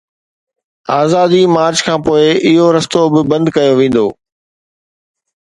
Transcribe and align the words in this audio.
آزادي 1.01 1.41
مارچ 1.55 1.77
کانپوءِ 1.87 2.23
اهو 2.47 2.65
رستو 2.75 3.01
به 3.13 3.21
بند 3.31 3.45
ڪيو 3.55 3.73
ويندو. 3.77 4.05